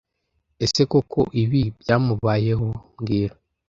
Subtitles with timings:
[0.65, 3.33] Ese koko ibi byamubayeho mbwira